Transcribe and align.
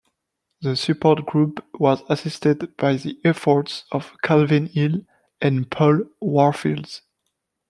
The 0.63 0.75
support 0.77 1.27
group 1.27 1.63
was 1.75 2.01
assisted 2.09 2.75
by 2.75 2.95
the 2.95 3.19
efforts 3.23 3.83
of 3.91 4.15
Calvin 4.23 4.65
Hill 4.65 5.05
and 5.39 5.69
Paul 5.69 6.05
Warfield. 6.19 7.01